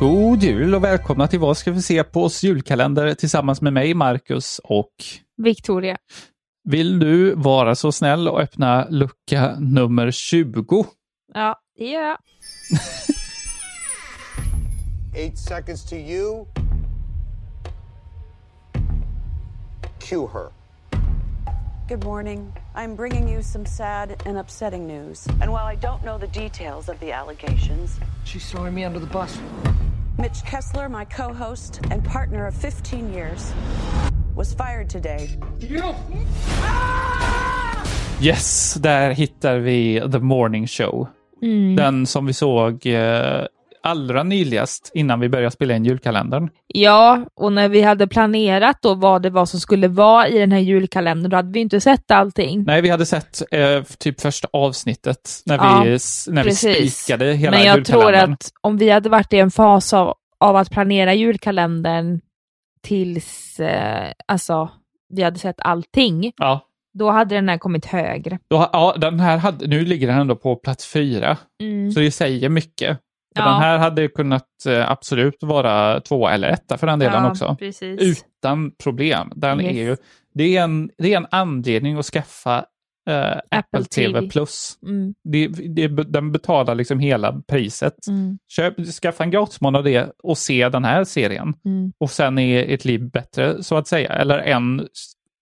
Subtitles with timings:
[0.00, 3.94] God jul och välkomna till Vad ska vi se på oss julkalender tillsammans med mig,
[3.94, 4.92] Marcus och
[5.36, 5.96] Victoria.
[6.64, 10.84] vill du vara så snäll och öppna lucka nummer 20?
[11.34, 12.18] Ja, det gör jag.
[15.16, 16.46] Eight seconds to you.
[19.98, 20.50] Cue her.
[21.88, 22.52] Good morning.
[22.74, 25.26] I'm bringing you some sad and upsetting news.
[25.26, 29.06] And while I don't know the details of the allegations, She's throwing me under the
[29.06, 29.38] bus.
[30.20, 33.54] Mitch Kessler, my co host and partner of 15 years,
[34.36, 35.28] was fired today.
[38.20, 41.08] Yes, där hittar vi The Morning Show.
[41.76, 43.44] Den som vi såg eh,
[43.82, 46.48] allra nyligast innan vi började spela in julkalendern.
[46.66, 50.52] Ja, och när vi hade planerat då vad det var som skulle vara i den
[50.52, 52.64] här julkalendern, då hade vi inte sett allting.
[52.64, 55.98] Nej, vi hade sett eh, typ första avsnittet när Ja, vi,
[56.32, 58.32] när vi spikade hela Men jag tror julkalendern.
[58.32, 62.20] att om vi hade varit i en fas av, av att planera julkalendern
[62.82, 64.70] tills eh, alltså,
[65.14, 68.38] vi hade sett allting, Ja, då hade den här kommit högre.
[68.50, 71.36] då, ja, den här hade, nu ligger den ändå på plats fyra.
[71.62, 71.92] Mm.
[71.92, 72.98] Så det säger mycket.
[73.36, 73.48] För Ja.
[73.50, 77.56] Den här hade kunnat eh, absolut vara två eller etta för den delen ja, också.
[77.58, 78.00] Precis.
[78.00, 79.32] Utan problem.
[79.36, 79.70] Den Yes.
[79.70, 79.96] är ju,
[80.34, 82.64] det, är en, det är en anledning att skaffa
[83.10, 84.28] eh, Apple TV TV.
[84.28, 84.78] Plus.
[84.86, 88.06] Mm, Det, det, den betalar liksom hela priset.
[88.08, 91.54] mm, Köp, skaffa en gratismånad av det och se den här serien.
[91.64, 94.12] mm, Och sen är ett liv bättre, så att säga.
[94.12, 94.86] Eller en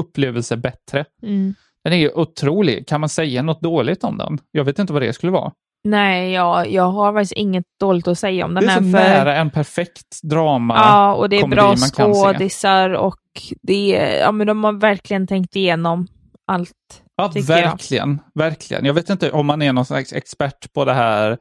[0.00, 1.04] upplevelse bättre.
[1.22, 1.54] mm.
[1.84, 2.86] Den är ju otrolig.
[2.88, 4.38] Kan man säga något dåligt om den?
[4.50, 5.52] Jag vet inte vad det skulle vara.
[5.84, 8.80] Nej, jag, jag har faktiskt inget dåligt att säga om den det är här.
[8.80, 8.92] så för...
[8.92, 10.74] nära en perfekt drama.
[10.76, 13.20] Ja, och det är bra skådisar och
[13.62, 16.06] det är, ja, men de har verkligen tänkt igenom
[16.46, 16.72] allt.
[17.16, 17.62] Ja, tycker jag.
[17.62, 18.18] verkligen.
[18.34, 18.84] Verkligen.
[18.84, 21.38] Jag vet inte om man är någon slags expert på det här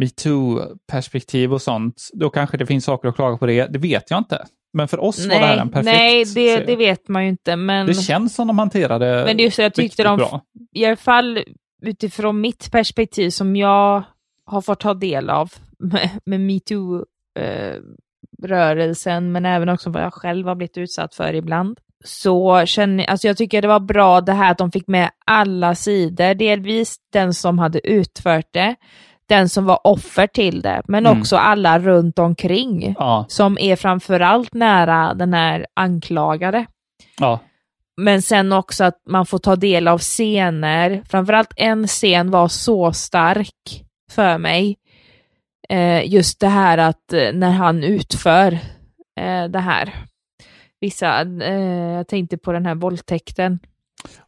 [0.00, 2.10] metoo-perspektiv och sånt.
[2.12, 3.66] Då kanske det finns saker att klaga på det.
[3.66, 4.44] Det vet jag inte.
[4.72, 7.56] Men för oss var det här en perfekt nej det, det vet man ju inte.
[7.56, 10.40] Men, Det känns som de hanterade men det är jag tyckte de, bra.
[10.74, 11.44] i alla fall
[11.82, 14.02] utifrån mitt perspektiv som jag
[14.46, 20.54] har fått ta del av med, med metoo-rörelsen, men även också vad jag själv har
[20.54, 21.78] blivit utsatt för ibland.
[22.04, 25.74] Så känner alltså jag tycker det var bra det här att de fick med alla
[25.74, 28.74] sidor, delvis den som hade utfört det,
[29.28, 31.20] den som var offer till det, men Mm.
[31.20, 36.66] också alla runt omkring Ja, som är framförallt nära den här anklagade.
[37.18, 37.40] ja.
[37.96, 41.02] Men sen också att man får ta del av scener.
[41.10, 44.76] Framförallt en scen var så stark för mig.
[45.68, 48.52] Eh, just det här att eh, när han utför
[49.20, 49.94] eh, det här.
[50.80, 53.58] Vissa, eh, jag tänkte på den här våldtäkten.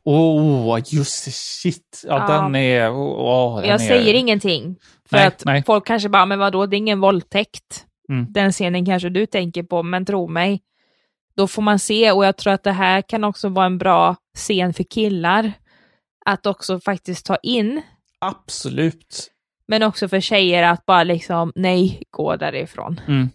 [0.05, 2.05] Åh, just det, shit.
[2.09, 2.43] Ja, Ja.
[2.43, 2.91] den är...
[2.93, 3.89] åh, den jag är...
[3.89, 4.77] säger ingenting.
[5.11, 5.63] För Nej, att nej.
[5.67, 7.85] folk kanske bara, men vadå, det är ingen våldtäkt.
[8.09, 8.27] Mm.
[8.33, 10.61] Den scenen kanske du tänker på, men tro mig.
[11.37, 14.17] Då får man se och jag tror att det här kan också vara en bra
[14.37, 15.53] scen för killar.
[16.27, 17.83] Att också faktiskt ta in,
[18.21, 19.31] Absolut.
[19.69, 23.01] men också för tjejer att bara liksom, nej, gå därifrån.
[23.09, 23.29] Mm.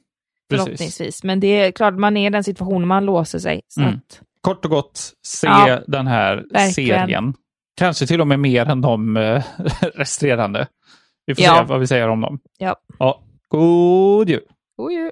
[0.52, 1.24] Förhoppningsvis.
[1.24, 3.62] Men det är klart, man är i den situationen man låser sig.
[3.80, 3.90] Mm.
[3.90, 6.72] att, Kort och gott, se Ja, den här verkligen.
[6.74, 7.34] serien.
[7.78, 9.44] Kanske till och med mer än de eh,
[9.96, 10.68] resterande.
[11.26, 11.58] Vi får Ja.
[11.58, 12.40] se vad vi säger om dem.
[12.58, 12.76] ja.
[13.00, 14.42] Ja, god jul!
[14.78, 15.12] God jul.